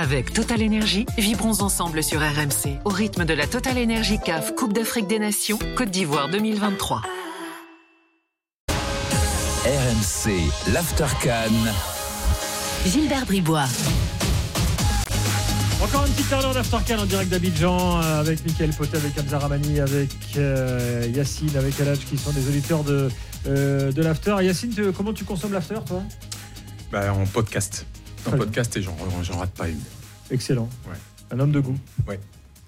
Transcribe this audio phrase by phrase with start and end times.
[0.00, 4.72] Avec Total Energy, vibrons ensemble sur RMC au rythme de la Total Energy CAF Coupe
[4.72, 7.02] d'Afrique des Nations Côte d'Ivoire 2023.
[9.64, 10.30] RMC,
[10.72, 11.50] l'Aftercan.
[12.86, 13.64] Gilbert Bribois.
[15.82, 19.80] Encore une petite heure d'Aftercan en direct d'Abidjan euh, avec Michael Poté, avec Hamza Ramani,
[19.80, 23.08] avec euh, Yacine, avec Aladj qui sont des auditeurs de,
[23.48, 24.36] euh, de l'After.
[24.42, 26.02] Yacine, tu- comment tu consommes l'After toi?
[26.92, 27.84] Bah, en podcast.
[28.28, 28.46] En Très bien.
[28.46, 29.80] podcast et j'en j'en rate pas une.
[30.30, 30.68] Excellent.
[30.86, 30.96] Ouais.
[31.30, 31.78] Un homme de goût.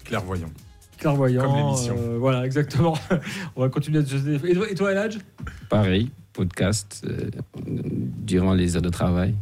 [0.03, 0.49] Clairvoyant.
[0.97, 1.43] Clairvoyant.
[1.43, 1.95] Comme l'émission.
[1.99, 2.97] euh, voilà, exactement.
[3.55, 4.15] On va continuer à se...
[4.47, 5.19] Et toi, et toi Eladj
[5.69, 7.29] Pareil, podcast euh,
[7.67, 9.35] durant les heures de travail.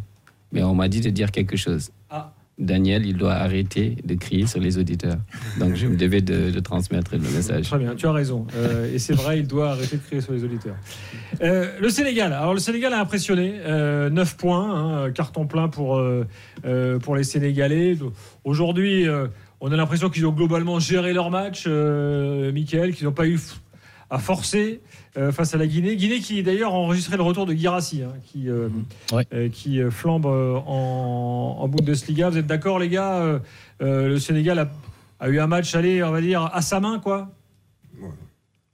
[0.51, 1.89] Mais on m'a dit de dire quelque chose.
[2.09, 2.33] Ah.
[2.59, 5.17] Daniel, il doit arrêter de crier sur les auditeurs.
[5.59, 7.69] Donc je me devais de, de transmettre le message.
[7.69, 8.45] Très bien, tu as raison.
[8.55, 10.75] Euh, et c'est vrai, il doit arrêter de crier sur les auditeurs.
[11.41, 12.33] Euh, le Sénégal.
[12.33, 13.53] Alors, le Sénégal a impressionné.
[13.65, 16.27] Euh, 9 points, hein, carton plein pour, euh,
[16.65, 17.97] euh, pour les Sénégalais.
[18.43, 19.27] Aujourd'hui, euh,
[19.61, 23.39] on a l'impression qu'ils ont globalement géré leur match, euh, Michael, qu'ils n'ont pas eu
[24.09, 24.81] f- à forcer
[25.17, 25.95] euh, face à la Guinée.
[25.95, 28.69] Guinée qui, d'ailleurs, a enregistré le retour de Girassi, hein, qui, euh,
[29.11, 29.25] Ouais.
[29.33, 32.29] euh, qui euh, flambe en, en Bundesliga.
[32.29, 33.39] Vous êtes d'accord, les gars Euh,
[33.81, 34.69] euh, Le Sénégal a,
[35.19, 37.29] a eu un match, allez, on va dire, à sa main, quoi?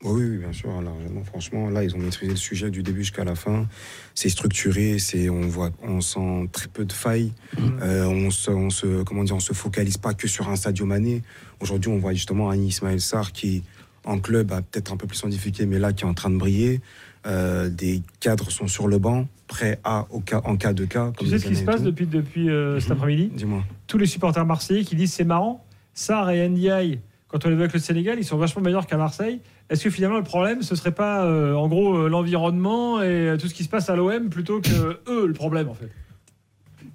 [0.03, 1.23] Oui, oui, bien sûr, largement.
[1.23, 3.66] Franchement, là, ils ont maîtrisé le sujet du début jusqu'à la fin.
[4.14, 7.33] C'est structuré, c'est, on voit, on sent très peu de failles.
[7.81, 10.86] Euh, on se, on se, comment dire, on se focalise pas que sur un Sadio
[10.86, 11.23] Mané.
[11.59, 13.64] Aujourd'hui, on voit justement un Ismaël Sarr qui,
[14.06, 16.30] en club, a peut-être un peu plus en difficulté, mais là, qui est en train
[16.30, 16.81] de briller.
[17.25, 21.11] Euh, des cadres sont sur le banc, prêts à, au cas, en cas de cas.
[21.17, 22.95] Tu sais ce qui se passe depuis, depuis euh, cet Mhm.
[22.98, 23.31] après-midi?
[23.33, 23.64] Dis-moi.
[23.88, 27.64] Tous les supporters marseillais qui disent c'est marrant, Sarr et Ndiaye, quand on les voit
[27.64, 29.39] avec le Sénégal, ils sont vachement meilleurs qu'à Marseille.
[29.72, 33.53] Est-ce que finalement le problème, ce serait pas euh, en gros l'environnement et tout ce
[33.56, 35.89] qui se passe à l'OM plutôt que eux le problème en fait?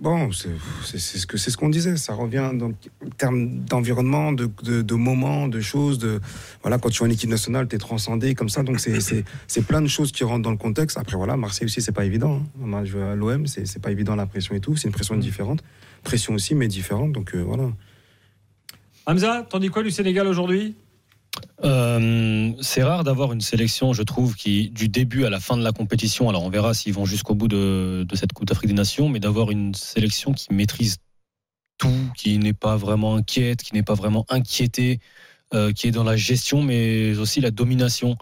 [0.01, 1.99] Bon, c'est ce que c'est ce qu'on disait.
[1.99, 5.99] Ça revient donc en termes d'environnement, de, de, de moments, de choses.
[5.99, 6.21] De
[6.63, 8.63] voilà, quand tu es en équipe nationale, tu es transcendé comme ça.
[8.63, 10.97] Donc c'est plein de choses qui rentrent dans le contexte.
[10.97, 12.37] Après voilà, Marseille aussi, c'est pas évident.
[12.37, 12.63] Hein.
[12.63, 14.75] On a joué à l'OM, c'est pas évident la pression et tout.
[14.75, 15.63] C'est une pression différente,
[16.03, 17.13] pression aussi, mais différente.
[17.13, 17.71] Donc euh, voilà.
[19.05, 20.77] Hamza, t'en dis quoi du Sénégal aujourd'hui?
[21.65, 25.63] Euh, c'est rare d'avoir une sélection, je trouve, qui, du début à la fin de
[25.63, 29.09] la compétition, alors on verra s'ils vont jusqu'au bout de, cette Coupe d'Afrique des Nations,
[29.09, 30.97] mais d'avoir une sélection qui maîtrise
[31.79, 35.01] tout, qui n'est pas vraiment inquiète, qui n'est pas vraiment inquiétée,
[35.55, 38.17] euh, qui est dans la gestion, mais aussi la domination.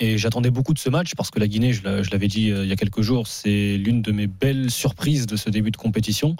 [0.00, 2.68] Et j'attendais beaucoup de ce match parce que la Guinée, je l'avais dit euh, il
[2.68, 6.36] y a quelques jours, c'est l'une de mes belles surprises de ce début de compétition.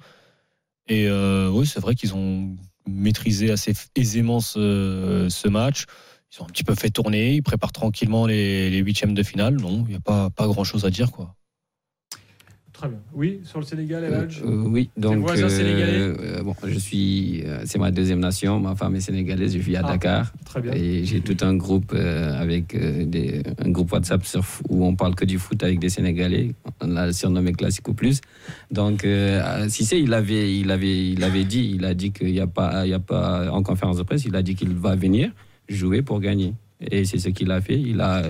[0.88, 2.56] Et euh, oui, c'est vrai qu'ils ont
[2.86, 5.84] maîtrisé assez aisément ce, match.
[6.32, 9.56] Ils ont un petit peu fait tourner, ils préparent tranquillement les, les huitièmes de finale.
[9.56, 11.10] Non, il n'y a pas, pas grand chose à dire.
[11.10, 11.34] quoi.
[12.74, 12.98] Très bien.
[13.14, 17.42] Oui, sur le Sénégal, Euh, Eladj euh, oui, donc voisin sénégalais euh, bon, je suis,
[17.46, 18.58] euh, c'est ma deuxième nation.
[18.58, 19.52] Ma femme est sénégalaise.
[19.54, 19.92] Je vis à Ah.
[19.92, 20.72] Dakar Très bien.
[20.72, 24.96] et j'ai tout un groupe euh, avec euh, des, un groupe WhatsApp sur, où on
[24.96, 26.52] parle que du foot avec des Sénégalais.
[26.82, 28.20] On l'a surnommé Classico Plus.
[28.72, 32.40] Donc, euh, Cissé, il avait, il avait, il avait dit, il a dit qu'il n'y
[32.40, 34.96] a pas, il y a pas en conférence de presse, il a dit qu'il va
[34.96, 35.30] venir
[35.68, 36.54] jouer pour gagner.
[36.80, 37.80] Et c'est ce qu'il a fait.
[37.80, 38.24] Il a,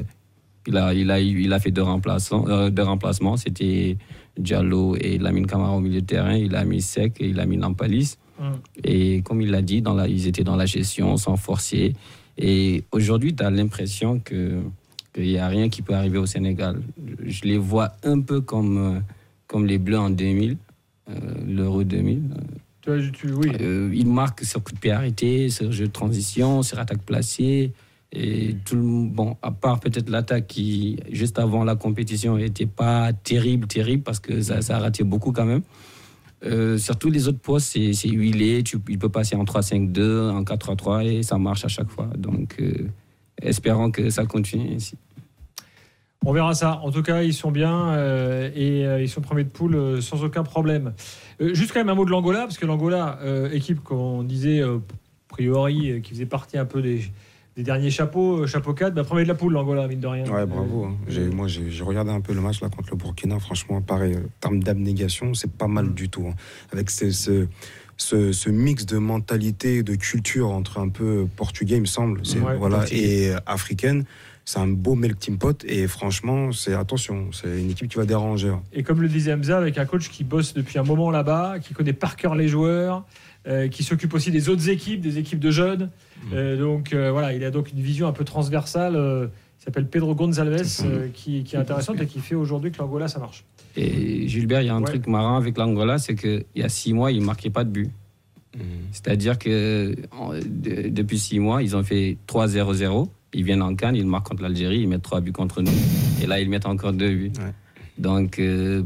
[0.67, 2.47] il a, il a, il a fait deux remplacements.
[2.49, 3.39] euh, deux remplacements.
[3.39, 3.97] C'était
[4.39, 6.35] Diallo et Lamine Camara au milieu de terrain.
[6.35, 8.17] Il a mis Sec et il a mis Nampalis.
[8.41, 8.55] Hum.
[8.83, 11.95] Et comme il l'a dit, dans la, ils étaient dans la gestion, sans forcer.
[12.37, 14.61] Et aujourd'hui, tu as l'impression que
[15.13, 16.83] qu'il n'y a rien qui peut arriver au Sénégal.
[17.25, 19.01] Je, les vois un peu comme, euh,
[19.47, 20.57] comme les Bleus en 2000,
[21.09, 21.13] euh,
[21.47, 22.21] l'Euro 2000.
[22.83, 23.53] Tu tu- oui.
[23.61, 27.71] Euh, ils marquent sur coup de pied arrêté, sur jeu de transition, sur attaque placée.
[28.15, 33.13] Et tout le, bon, à part peut-être l'attaque qui, juste avant la compétition, n'était pas
[33.13, 35.63] terrible, terrible, parce que ça, ça a raté beaucoup quand même.
[36.45, 38.63] Euh, sur les autres postes, c'est huilé.
[38.63, 42.09] Tu, il peut passer en 3-5-2, en 4-3-3, et ça marche à chaque fois.
[42.17, 42.89] Donc, euh,
[43.43, 44.97] espérons que ça continue ainsi.
[46.27, 46.81] On verra ça.
[46.83, 50.01] En tout cas, ils sont bien euh, et euh, ils sont premiers de poule euh,
[50.01, 50.95] sans aucun problème.
[51.39, 53.19] Juste quand même un mot de l'Angola, parce que l'Angola,
[53.53, 54.79] équipe qu'on disait a
[55.29, 57.01] priori qui faisait partie un peu des,
[57.57, 60.25] des derniers chapeaux, euh, chapeau 4, bah, premier de la poule, l'Angola, mine de rien.
[60.25, 60.87] Ouais, bravo.
[60.87, 60.97] hein.
[61.07, 63.39] J'ai- Moi, j'ai j'ai regardé un peu le match là contre le Burkina.
[63.39, 66.27] Franchement, pareil, en termes d'abnégation, c'est pas mal du tout.
[66.29, 66.35] hein.
[66.73, 67.47] Avec ce, ce,
[67.97, 72.41] ce, ce mix de mentalité, de culture entre un peu portugais, il me semble, c'est-
[72.41, 74.05] Ouais, voilà, et africaine.
[74.47, 78.51] C'est un beau melting pot et franchement, c'est attention, c'est une équipe qui va déranger.
[78.51, 78.63] hein.
[78.75, 81.73] Et comme le disait Hamza, avec un coach qui bosse depuis un moment là-bas, qui
[81.73, 83.07] connaît par cœur les joueurs,
[83.47, 85.91] euh, qui s'occupe aussi des autres équipes, des équipes de jeunes.
[86.33, 88.97] Euh, donc euh, voilà, il a donc une vision un peu transversale.
[88.97, 89.27] euh,
[89.61, 93.19] il s'appelle Pedro euh, qui, qui est intéressante et qui fait aujourd'hui que l'Angola, ça
[93.19, 93.45] marche.
[93.77, 94.85] Et Gilbert, il y a un Ouais.
[94.87, 97.71] truc marrant avec l'Angola, c'est qu'il y a six mois, il ne marquait pas de
[97.71, 97.91] but.
[98.57, 98.63] Mhm.
[98.93, 103.09] C'est-à-dire que en- de- depuis six mois, ils ont fait 3-0-0.
[103.33, 105.73] Ils viennent en Cannes, ils marquent contre l'Algérie, ils mettent trois buts contre nous.
[106.23, 107.33] Et là, ils mettent encore deux buts.
[107.39, 107.53] Ouais.
[107.99, 108.83] Donc, euh,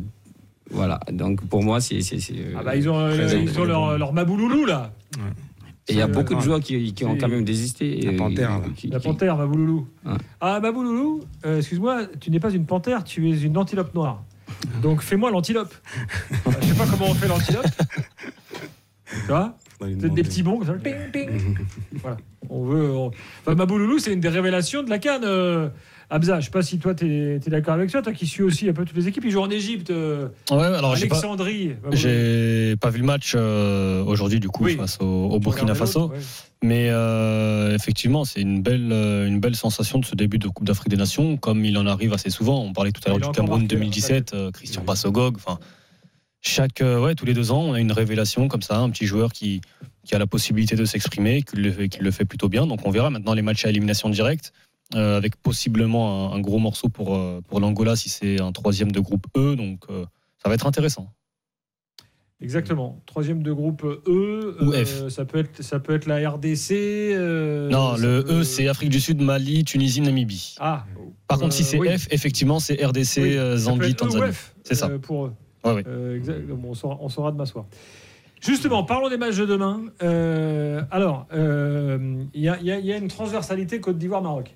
[0.70, 1.00] voilà.
[1.12, 2.00] Donc, pour moi, c'est.
[2.02, 4.92] c'est- c'est, euh, Ah bah, ils ont, euh, ils ont leur, leur Mabouloulou là.
[5.90, 6.44] Et il y a beaucoup de ouais.
[6.44, 7.98] joueurs qui, qui ont quand même désisté.
[8.02, 8.64] La euh, panthère, là.
[8.76, 9.86] qui- La qui- panthère, Mabouloulou.
[10.04, 10.12] Ouais.
[10.40, 14.22] Ah, Mabouloulou, euh, excuse-moi, tu n'es pas une panthère, tu es une antilope noire.
[14.82, 15.74] Donc fais-moi l'antilope.
[16.46, 17.66] Euh, Je sais pas comment on fait l'antilope.
[19.10, 19.54] Tu vois?
[19.80, 21.28] Des petits bons, comme ça, ping, ping.
[22.02, 22.16] Voilà.
[22.50, 22.90] On veut.
[22.90, 23.10] on-
[23.42, 25.22] Enfin, Mabouloulou, c'est une des révélations de la canne.
[25.24, 25.68] euh,
[26.10, 28.66] Hamza, je sais pas si toi, tu es, d'accord avec ça, toi qui suis aussi
[28.66, 29.24] un peu toutes les équipes.
[29.26, 31.72] Ils jouent en Égypte, euh, Ouais, alors j'ai pas, Alexandrie.
[31.92, 34.76] J'ai pas vu le match euh, aujourd'hui du coup Oui.
[34.76, 36.16] face au, Burkina Faso, ouais.
[36.62, 40.66] mais euh, effectivement c'est une belle euh, une belle sensation de ce début de Coupe
[40.66, 42.62] d'Afrique des Nations, comme il en arrive assez souvent.
[42.64, 45.36] On parlait tout à l'heure du Cameroun marqué, 2017, euh, Christian Bassogog.
[45.36, 45.58] Enfin,
[46.40, 49.06] chaque euh, ouais tous les deux ans on a une révélation comme ça, un petit
[49.06, 49.60] joueur qui
[50.04, 52.66] qui a la possibilité de s'exprimer, qui le, fait- qui le fait plutôt bien.
[52.66, 54.52] Donc on verra maintenant les matchs à élimination directe.
[54.94, 58.90] euh, avec possiblement un, un gros morceau pour, euh, pour l'Angola si c'est un troisième
[58.90, 59.54] de groupe E.
[59.54, 60.06] Donc euh,
[60.42, 61.12] ça va être intéressant.
[62.40, 63.02] Exactement.
[63.04, 64.56] Troisième de groupe E.
[64.62, 65.08] Ou F.
[65.08, 66.70] Ça peut être, ça peut être la RDC.
[67.70, 70.54] non, le peut- E, c'est Afrique du Sud, Mali, Tunisie, Namibie.
[70.60, 70.86] Ah.
[71.26, 71.88] Par contre, si c'est oui.
[71.98, 74.32] F, effectivement, c'est RDC, Oui, Zambie, E Tanzanie.
[74.32, 74.88] F, C'est ça.
[75.00, 75.32] pour eux.
[75.68, 75.84] Ouais, ouais.
[75.86, 77.64] Euh, bon, on, saura, on saura de m'asseoir.
[78.40, 79.82] Justement, parlons des matchs de demain.
[80.02, 83.98] Euh, alors, euh, il y, a- il y a- il y a une transversalité Côte
[83.98, 84.54] d'Ivoire-Maroc.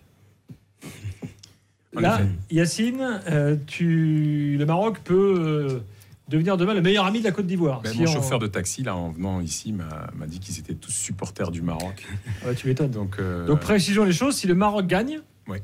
[1.94, 2.20] Là.
[2.50, 3.20] Yacine,
[3.66, 5.82] tu, le Maroc peut
[6.28, 7.82] devenir demain le meilleur ami de la Côte d'Ivoire.
[7.82, 10.74] Ben, Si mon on- chauffeur de taxi, là, en venant ici, m'a dit qu'ils étaient
[10.74, 12.06] tous supporters du Maroc.
[12.26, 12.90] Ah bah, tu m'étonnes.
[12.92, 14.36] Donc, Donc précisons les choses.
[14.36, 15.58] Si le Maroc gagne, Oui.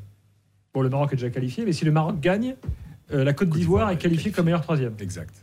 [0.73, 2.55] bon, le Maroc est déjà qualifié, mais si le Maroc gagne,
[3.11, 4.93] euh, la Côte Côte d'Ivoire est qualifiée comme meilleur troisième.
[4.99, 5.33] exact.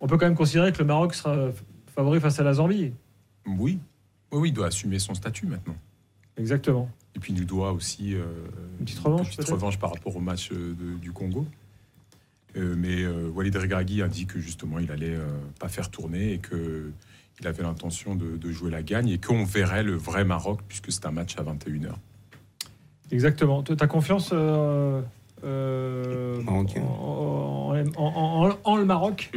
[0.00, 1.52] On peut quand même considérer que le Maroc sera f-
[1.94, 2.92] favori face à la Zambie.
[3.46, 3.54] Oui.
[3.56, 3.78] oui,
[4.32, 5.76] oui, il doit assumer son statut maintenant.
[6.36, 6.90] Exactement.
[7.14, 8.24] Et puis, il nous doit aussi euh,
[8.80, 11.46] Une petite revanche, petite peut-être revanche par rapport au match euh, de- du Congo.
[12.56, 15.26] Euh, mais euh, Walid Regragui a dit que justement, il allait euh,
[15.60, 16.90] pas faire tourner et que
[17.40, 20.92] il avait l'intention de, de jouer la gagne et qu'on verrait le vrai Maroc puisque
[20.92, 21.92] c'est un match à 21h.
[23.10, 23.62] Exactement.
[23.62, 25.02] Tu as confiance euh, euh.
[25.44, 29.30] En, en- en- en- en le Maroc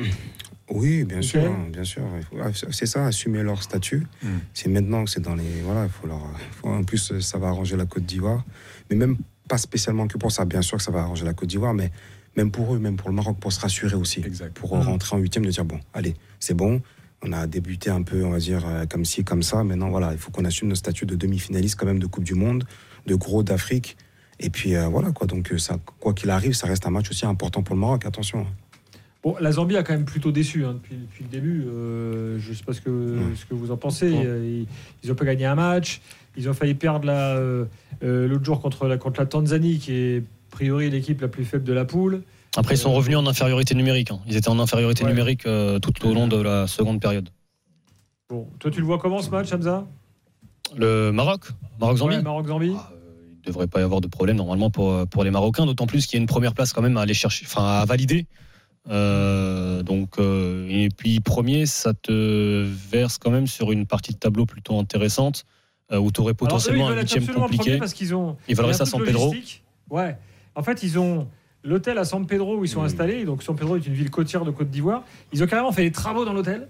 [0.69, 2.03] Oui, bien sûr, bien sûr.
[2.41, 4.07] Ah, C'est ça, assumer leur statut.
[4.23, 4.27] Mm.
[4.53, 5.61] C'est maintenant que c'est dans les.
[5.63, 6.21] Voilà, il faut leur.
[6.51, 8.43] faut- en plus, euh, ça va arranger la Côte d'Ivoire.
[8.89, 9.17] Mais même
[9.47, 10.43] pas spécialement que pour ça.
[10.45, 11.91] Bien sûr que ça va arranger la Côte d'Ivoire, mais
[12.35, 14.21] même pour eux, même pour le Maroc, pour se rassurer aussi.
[14.25, 14.53] Exact.
[14.57, 14.81] Pour Mm.
[14.81, 16.81] rentrer en huitième, de dire bon, allez, c'est bon.
[17.21, 19.63] On a débuté un peu, on va dire, euh, comme ci, comme ça.
[19.63, 22.33] Maintenant, voilà, il faut qu'on assume nos statuts de demi-finaliste quand même de Coupe du
[22.35, 22.65] Monde,
[23.05, 23.97] de gros d'Afrique.
[24.39, 25.27] Et puis euh, voilà, quoi.
[25.27, 28.05] Donc, euh, ça, quoi qu'il arrive, ça reste un match aussi important pour le Maroc.
[28.05, 28.45] Attention.
[29.23, 31.63] Bon, la Zambie a quand même plutôt déçu hein, depuis, depuis le début.
[31.67, 33.35] Euh, je ne sais pas ce que, Ouais.
[33.35, 34.11] ce que vous en pensez.
[34.11, 34.65] Ouais.
[35.03, 36.01] Ils n'ont pas gagné un match.
[36.37, 37.65] Ils ont failli perdre la, euh,
[38.01, 40.21] l'autre jour contre la, contre la Tanzanie, qui est a
[40.51, 42.21] priori l'équipe la plus faible de la poule.
[42.57, 44.11] Après, ils sont revenus en infériorité numérique.
[44.11, 44.19] hein.
[44.27, 45.09] Ils étaient en infériorité Ouais.
[45.09, 47.29] numérique euh, tout au long de la seconde période.
[48.29, 49.85] Bon, toi, tu le vois comment ce match, Hamza?
[50.75, 51.47] Le Maroc?
[51.79, 52.15] Maroc-Zambie?
[52.17, 52.91] Ouais, Maroc-Zambie Ah,
[53.45, 56.19] devrait pas y avoir de problème normalement pour, pour les Marocains, d'autant plus qu'il y
[56.19, 58.27] a une première place quand même à aller chercher, enfin à valider.
[58.89, 64.17] Euh, donc, euh, et puis premier, ça te verse quand même sur une partie de
[64.17, 65.45] tableau plutôt intéressante
[65.91, 67.77] euh, où tu aurais Alors, eux, potentiellement ils un huitième compliqué.
[67.77, 68.37] parce qu'ils ont.
[68.47, 69.33] Ils veulent il y a rester à un San truc Pedro.
[69.89, 70.17] Ouais.
[70.55, 71.27] En fait, ils ont
[71.65, 72.85] l'hôtel à San Pedro où ils sont Mm.
[72.85, 73.25] installés.
[73.25, 75.03] Donc, San Pedro est une ville côtière de Côte d'Ivoire.
[75.33, 76.67] Ils ont carrément fait des travaux dans l'hôtel.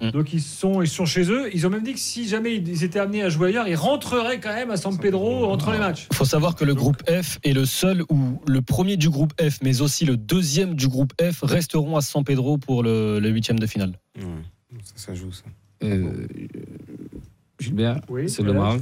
[0.00, 0.10] Mm.
[0.10, 1.48] Donc, ils sont, ils sont chez eux.
[1.54, 4.38] Ils ont même dit que si jamais ils étaient amenés à jouer ailleurs, ils rentreraient
[4.40, 6.06] quand même à San Pedro entre les matchs.
[6.12, 9.32] Il faut savoir que le groupe F est le seul où le premier du groupe
[9.40, 13.28] F, mais aussi le deuxième du groupe F, resteront à San Pedro pour le, le
[13.30, 13.94] huitième de finale.
[14.16, 14.24] Ouais.
[14.82, 15.44] Ça, ça joue, ça.
[15.82, 16.26] Euh,
[17.60, 18.52] Gilbert, Oui, c'est le.
[18.52, 18.80] Maroc.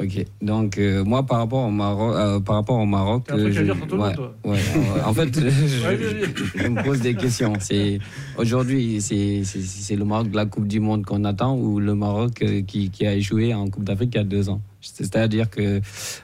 [0.00, 0.24] Ok.
[0.40, 3.62] Donc euh, moi par rapport au Maroc, euh, par rapport au Maroc, euh, à je-
[3.62, 5.00] dire sur tout le ouais, monde, toi ouais, ouais.
[5.04, 7.52] en fait, je, me pose des questions.
[7.58, 7.98] C'est
[8.38, 12.62] aujourd'hui, c'est le Maroc de la Coupe du Monde qu'on attend ou le Maroc euh,
[12.62, 14.60] qui, qui a échoué en Coupe d'Afrique il y a deux ans?
[14.80, 15.80] C'est-à-dire que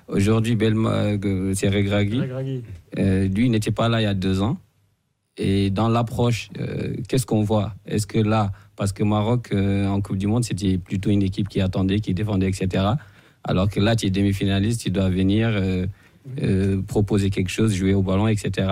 [0.08, 1.18] aujourd'hui, Belma,
[1.54, 2.22] c'est Regragui.
[2.96, 4.56] Lui, il n'était pas là il y a deux ans.
[5.36, 6.48] Et dans l'approche,
[7.08, 7.74] qu'est-ce qu'on voit?
[7.84, 11.48] Est-ce que là, parce que Maroc, euh, en Coupe du Monde, c'était plutôt une équipe
[11.48, 12.84] qui attendait, qui défendait, etc.
[13.42, 15.86] Alors que là, tu es demi-finaliste, tu dois venir euh,
[16.42, 18.68] euh, proposer quelque chose, jouer au ballon, etc.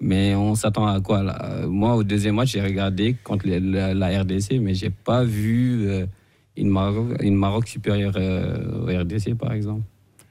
[0.00, 1.66] Mais on s'attend à quoi là?
[1.66, 5.88] Moi, au deuxième match, j'ai regardé contre la, RDC, mais j'ai pas vu
[6.56, 9.84] une, Maroc, une Maroc supérieure au RDC, par exemple,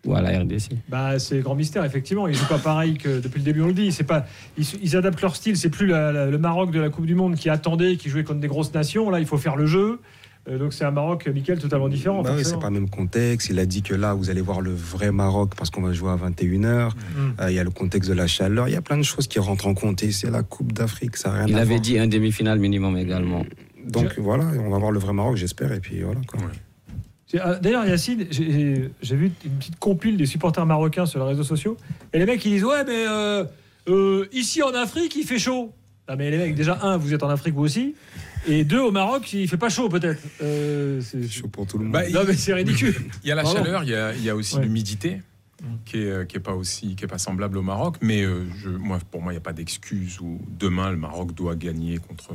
[0.05, 0.69] ou à la RDC.
[0.89, 2.27] Bah, c'est grand mystère, effectivement.
[2.27, 3.91] Ils jouent pas pareil que depuis le début, on le dit.
[3.91, 4.25] C'est pas,
[4.57, 5.57] ils, ils adaptent leur style.
[5.57, 8.23] C'est plus la- la- le Maroc de la Coupe du Monde qui attendait, qui jouait
[8.23, 9.09] contre des grosses nations.
[9.09, 9.99] Là, il faut faire le jeu.
[10.47, 12.21] Euh, donc c'est un Maroc, Michael, totalement différent.
[12.21, 13.49] Bah oui, c'est pas le même contexte.
[13.49, 16.11] Il a dit que là, vous allez voir le vrai Maroc parce qu'on va jouer
[16.11, 16.89] à 21h.
[16.89, 16.91] Mm.
[17.41, 18.67] Euh, Il y a le contexte de la chaleur.
[18.67, 20.03] Il y a plein de choses qui rentrent en compte.
[20.03, 21.79] Et c'est la Coupe d'Afrique, ça n'a rien Il à avait voir.
[21.81, 23.43] dit un demi-finale minimum également.
[23.87, 25.71] Donc voilà, on va voir le vrai Maroc, j'espère.
[25.71, 26.19] Et puis voilà.
[26.27, 26.39] Quoi.
[26.39, 26.45] Ouais.
[27.39, 31.75] Ah, D'ailleurs, Yacine, j'ai vu une petite compile des supporters marocains sur les réseaux sociaux.
[32.13, 33.43] Et les mecs, ils disent Ouais, mais euh,
[33.89, 35.73] euh, ici en Afrique, il fait chaud.
[36.07, 37.95] Non, mais les mecs, déjà, un, vous êtes en Afrique vous aussi.
[38.47, 40.21] Et deux, au Maroc, il fait pas chaud peut-être.
[40.43, 41.93] Euh, c'est chaud pour tout le monde.
[41.93, 42.93] Bah, Non, mais c'est ridicule.
[43.23, 43.63] Il y a la Pardon.
[43.63, 44.61] chaleur, il y a, il y a aussi Ouais.
[44.63, 45.21] l'humidité
[45.63, 45.65] Mm.
[45.85, 47.95] qui est, euh, qui est pas aussi qui est pas semblable au Maroc.
[48.01, 51.33] Mais euh, je, moi, pour moi, il n'y a pas d'excuse où demain le Maroc
[51.33, 52.33] doit gagner contre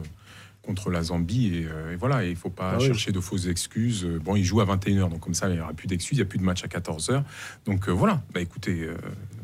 [0.62, 2.24] contre la Zambie et, euh, et voilà.
[2.24, 2.86] Il faut pas Ah oui.
[2.86, 4.04] chercher de fausses excuses.
[4.04, 6.18] Euh, Bon, il joue à 21h, donc comme ça, il n'y aura plus d'excuses.
[6.18, 7.22] Il n'y a plus de match à 14h.
[7.66, 8.20] Donc euh, voilà.
[8.34, 8.94] Bah écoutez, euh,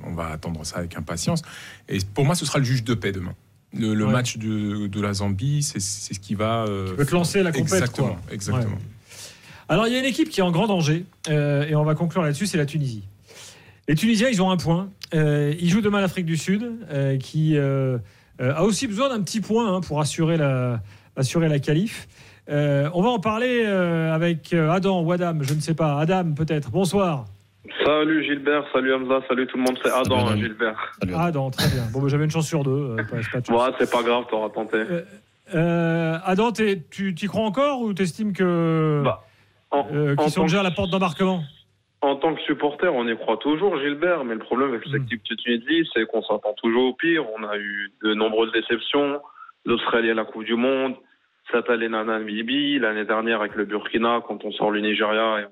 [0.04, 1.42] on va attendre ça avec impatience.
[1.88, 3.34] Et pour moi, ce sera le juge de paix demain.
[3.72, 4.12] Le, le Ouais.
[4.12, 6.64] match de, de la Zambie, c'est ce qui va.
[6.88, 7.72] Tu peux te lancer la compète.
[7.72, 8.20] exactement, quoi.
[8.32, 8.64] exactement.
[8.66, 8.80] Ouais.
[9.68, 12.22] Alors, il y a une équipe qui est en grand danger, et on va conclure
[12.22, 13.02] là-dessus, c'est la Tunisie.
[13.88, 14.88] Les Tunisiens, ils ont un point.
[15.12, 16.70] Ils jouent demain l'Afrique du Sud,
[17.20, 20.80] qui a aussi besoin d'un petit point hein, pour assurer la,
[21.16, 22.06] assurer la qualif.
[22.48, 25.98] Euh, on va en parler euh, avec euh, Adam ou Adam, je ne sais pas.
[25.98, 26.70] Adam, peut-être.
[26.70, 27.24] Bonsoir.
[27.84, 30.92] Salut Gilbert, salut Hamza, salut tout le monde, c'est Salut, Adam, hein, Gilbert.
[31.02, 31.14] Salut.
[31.16, 31.82] Adam, très bien.
[31.92, 32.70] Bon, bah, j'avais une chance sur deux.
[32.70, 33.52] euh, pas- pas.
[33.66, 34.78] Ouais, c'est pas grave, t'auras tenté.
[35.54, 36.84] Euh, Adam, tu
[37.20, 39.24] y crois encore ou t'estimes que Bah,
[39.92, 41.42] euh, qu'ils sont tant déjà à que- la porte d'embarquement?
[42.02, 45.22] En tant que supporter, on y croit toujours, Gilbert, mais le problème avec cette équipe
[45.28, 47.24] de Tunisie, c'est qu'on s'attend toujours au pire.
[47.36, 49.20] On a eu de nombreuses déceptions.
[49.64, 50.94] L'Australie à la Coupe du Monde,
[51.50, 55.44] cette année la Namibie, l'année dernière avec le Burkina, quand on sort le Nigeria, et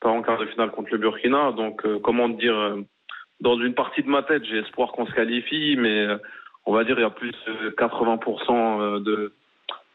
[0.00, 1.52] pas en quart de finale contre le Burkina.
[1.52, 2.82] Donc, euh, comment dire, euh,
[3.40, 6.16] dans une partie de ma tête, j'ai espoir qu'on se qualifie, mais euh,
[6.66, 9.32] on va dire il y a plus de 80% euh, de,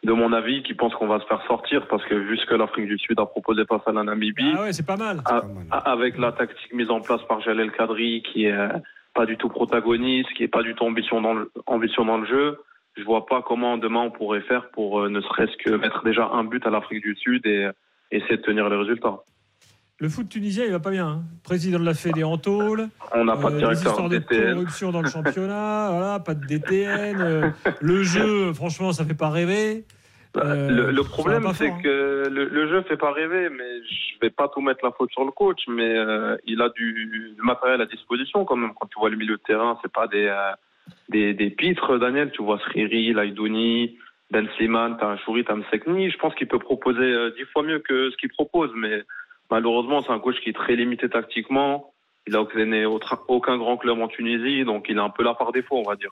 [0.03, 2.55] de mon avis qui pensent qu'on va se faire sortir parce que vu ce que
[2.55, 5.17] l'Afrique du Sud a proposé face à la Namibie, Ah ouais, c'est pas mal.
[5.17, 5.65] C'est pas mal.
[5.71, 8.69] a- avec la tactique mise en place par Jalel Kadri, qui est euh,
[9.13, 12.25] pas du tout protagoniste, qui est pas du tout ambition dans le, ambition dans le
[12.27, 12.57] jeu,
[12.97, 16.27] je vois pas comment demain on pourrait faire pour euh, ne serait-ce que mettre déjà
[16.27, 17.71] un but à l'Afrique du Sud et euh,
[18.11, 19.17] essayer de tenir les résultats.
[19.99, 21.07] Le foot tunisien, il va pas bien.
[21.07, 21.23] hein.
[21.43, 22.89] Président de la Fédé en tôle.
[23.13, 24.53] On n'a pas de Euh, directeur histoires de DTN.
[24.55, 27.21] corruption dans le championnat, voilà, pas de DTN.
[27.21, 27.49] euh,
[27.79, 29.85] le jeu, franchement, ça fait pas rêver.
[30.35, 31.81] Euh, le, problème, c'est fort, hein.
[31.81, 35.09] que le, le jeu fait pas rêver, mais je vais pas tout mettre la faute
[35.11, 38.73] sur le coach, mais euh, il a du, du matériel à disposition quand même.
[38.77, 40.51] Quand tu vois le milieu de terrain, c'est pas des, euh,
[41.09, 42.31] des, des pitres, Daniel.
[42.31, 43.97] Tu vois Sriri, Laïdouni,
[44.31, 46.09] Ben Slimane, t'as un Chouri, t'as un Sekni.
[46.09, 49.03] Je pense qu'il peut proposer euh, dix fois mieux que ce qu'il propose, mais
[49.51, 51.91] malheureusement, c'est un coach qui est très limité tactiquement.
[52.27, 52.85] Il a obtenu
[53.27, 55.95] aucun grand club en Tunisie, donc il est un peu là par défaut, on va
[55.95, 56.09] dire.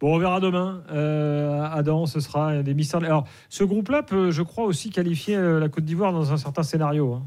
[0.00, 0.84] Bon, on verra demain.
[0.92, 3.02] Euh, Adam, ce sera des mystères.
[3.02, 6.62] Alors, ce groupe-là peut, je crois, aussi qualifier euh, la Côte d'Ivoire dans un certain
[6.62, 7.14] scénario.
[7.14, 7.22] hein.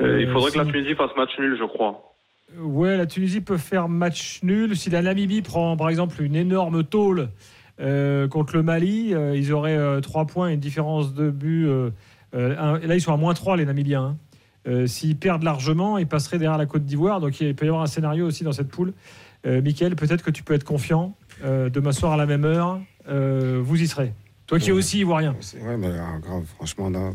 [0.00, 2.11] Euh, il faudrait si- que la Tunisie fasse match nul, je crois.
[2.60, 4.76] Ouais, la Tunisie peut faire match nul.
[4.76, 7.30] Si la Namibie prend, par exemple, une énorme tôle
[7.80, 11.66] euh, contre le Mali, euh, ils auraient euh, 3 points et une différence de but.
[11.66, 11.90] euh,
[12.34, 14.16] un- là, ils sont à moins 3, les Namibiens.
[14.66, 14.86] hein.
[14.86, 17.20] S'ils perdent largement, ils passeraient derrière la Côte d'Ivoire.
[17.20, 18.92] Donc, il peut y avoir un scénario aussi dans cette poule.
[19.44, 21.16] Mickaël, peut-être que tu peux être confiant.
[21.44, 24.12] Demain soir à la même heure, vous y serez.
[24.46, 25.34] Toi qui es aussi ivoirien.
[25.66, 27.10] Ouais, mais ah, grave, franchement, là.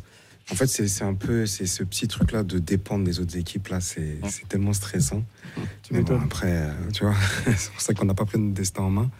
[0.49, 3.81] En fait, c'est un peu c'est ce petit truc-là de dépendre des autres équipes, là,
[3.81, 5.23] c'est c'est tellement stressant.
[5.83, 7.15] Tu Mais bon, après, euh, tu vois,
[7.57, 9.11] c'est pour ça qu'on n'a pas pris notre destin en main.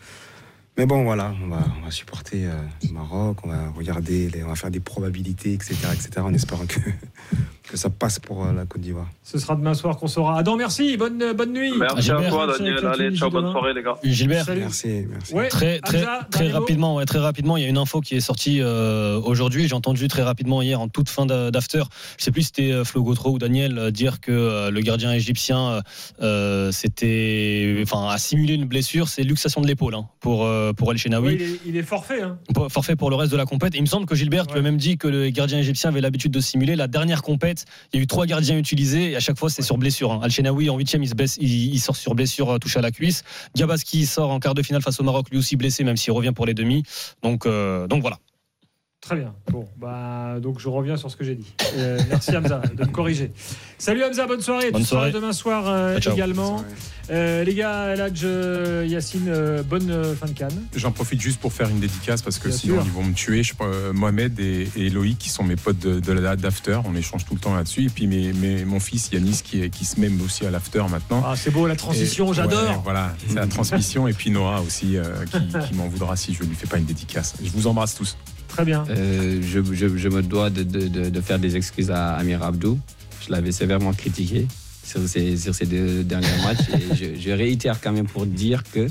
[0.78, 2.52] Mais bon, voilà, on va, on va supporter euh,
[2.88, 6.68] le Maroc, on va regarder, les- on va faire des probabilités, etc., etc., en espérant
[6.68, 6.80] que,
[7.68, 9.08] que ça passe pour euh, la Côte d'Ivoire.
[9.24, 10.38] Ce sera demain soir qu'on saura.
[10.38, 10.96] Adam, merci.
[10.96, 11.74] Bonne, euh, bonne nuit.
[11.80, 12.30] Merci à Gilbert.
[12.30, 12.86] toi, Avec Daniel.
[12.86, 13.96] Allez, ciao, bonne soirée, les gars.
[14.04, 14.62] Gilbert, Salut.
[14.62, 15.34] Merci, merci.
[15.34, 18.16] Ouais, Très, très, Hamza, très rapidement, ouais, très rapidement, il y a une info qui
[18.16, 19.68] est sortie euh, aujourd'hui.
[19.68, 21.82] J'ai entendu très rapidement hier, en toute fin d'a- d'after,
[22.20, 24.80] je sais plus si c'était euh, Flo Gautreau ou Daniel, euh, dire que euh, le
[24.82, 25.82] gardien égyptien
[26.22, 29.08] euh, c'était, enfin, a simulé une blessure.
[29.10, 30.98] C'est luxation de l'épaule hein, pour euh, pour El.
[30.98, 32.22] Ouais, il, est, il est forfait.
[32.22, 32.38] hein.
[32.54, 33.74] Pour- Forfait pour le reste de la compète.
[33.76, 36.32] Il me semble que Gilbert, tu as même dit que le gardien égyptien avait l'habitude
[36.32, 36.76] de simuler.
[36.76, 39.62] La dernière compète, il y a eu trois gardiens utilisés et à chaque fois c'est
[39.62, 40.12] sur blessure.
[40.12, 40.20] Hein.
[40.24, 42.92] Al-Shenaoui en huitième, il, se blesse, il, il sort sur blessure euh, touché à la
[42.92, 43.24] cuisse.
[43.56, 46.32] Diabaski sort en quart de finale face au Maroc, lui aussi blessé, même s'il revient
[46.36, 46.84] pour les demi.
[47.24, 48.18] Donc, euh, donc voilà.
[49.08, 49.34] Très bien.
[49.52, 51.54] Bon, bah, donc je reviens sur ce que j'ai dit.
[51.78, 53.32] Euh, merci Hamza de me corriger.
[53.78, 54.70] Salut Hamza, bonne soirée.
[54.70, 55.12] Bonne soirée.
[55.14, 56.14] demain soir euh, Ciao, ciao.
[56.16, 56.62] également.
[57.10, 58.26] Euh, les gars, Eladj,
[58.86, 60.62] Yacine, euh, bonne euh, fin de canne.
[60.76, 62.84] J'en profite juste pour faire une dédicace parce que Bien sinon sûr.
[62.86, 63.44] ils vont me tuer.
[63.44, 66.94] Je, euh, Mohamed et, et Loïc qui sont mes potes de, de la- d'after, on
[66.94, 67.86] échange tout le temps là-dessus.
[67.86, 70.84] Et puis mes, mes- mon fils Yanis qui, est- qui se met aussi à l'after
[70.92, 71.24] maintenant.
[71.26, 72.62] Ah, c'est beau la transition, Et- j'adore.
[72.72, 74.06] ouais, voilà, c'est la transmission.
[74.10, 76.86] Et puis Noah aussi euh, qui, qui m'en voudra si je lui fais pas une
[76.86, 77.36] dédicace.
[77.42, 78.18] Je vous embrasse tous.
[78.58, 78.86] Très bien.
[78.90, 79.60] Euh, je,
[80.10, 82.80] me dois de, faire des excuses à Amir Abdou.
[83.24, 84.48] Je l'avais sévèrement critiqué
[84.84, 85.36] sur ces,
[85.68, 86.66] deux derniers matchs.
[87.20, 88.88] Je réitère quand même pour dire que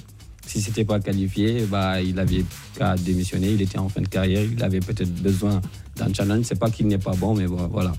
[0.47, 2.45] si c'était pas qualifié, bah, il avait
[2.79, 3.51] qu'à démissionner.
[3.51, 4.43] Il était en fin de carrière.
[4.45, 5.61] Il avait peut-être besoin
[5.97, 6.45] d'un challenge.
[6.45, 7.93] C'est pas qu'il n'est pas bon, mais bon, voilà.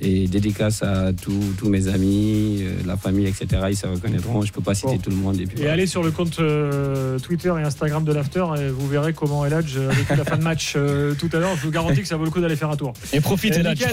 [0.00, 3.46] Et dédicace à tous mes amis, euh, la famille, etc.
[3.70, 4.42] Ils se reconnaîtront.
[4.42, 4.98] Je peux pas citer Bon.
[4.98, 5.40] tout le monde.
[5.40, 5.72] Et puis, Et voilà.
[5.72, 9.76] allez sur le compte euh, Twitter et Instagram de l'After et vous verrez comment Eladj
[9.78, 11.56] a vécu la fin de match euh, tout à l'heure.
[11.56, 12.92] Je vous garantis que ça vaut le coup d'aller faire un tour.
[13.12, 13.84] Et profite, Euh, là, tu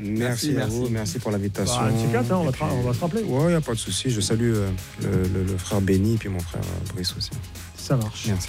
[0.00, 0.50] Merci.
[0.52, 1.80] Merci, à vous, merci pour l'invitation.
[1.80, 2.44] Bah, hein, on
[2.82, 3.22] va on se rappeler.
[3.22, 4.10] Ouais, il n'y a pas de souci.
[4.10, 4.68] Je salue euh,
[5.02, 7.30] le, le- le frère Benny et puis mon frère euh, Brice aussi.
[7.76, 8.24] Ça marche.
[8.28, 8.48] Merci.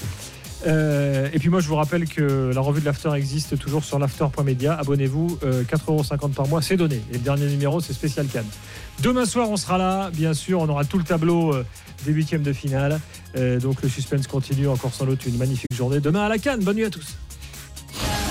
[0.67, 3.98] Euh, et puis moi, je vous rappelle que la revue de l'After existe toujours sur
[3.98, 4.74] l'after.media.
[4.74, 7.01] Abonnez-vous, euh, 4,50€ par mois, c'est donné.
[7.12, 8.43] Et le dernier numéro, c'est spécial Cannes.
[9.01, 10.60] Demain soir, on sera là, bien sûr.
[10.60, 11.65] On aura tout le tableau euh,
[12.05, 13.00] des huitièmes de finale.
[13.62, 16.00] Donc le suspense continue encore sans doute une magnifique journée.
[16.00, 16.62] Demain à la Cannes.
[16.63, 17.15] Bonne nuit à tous.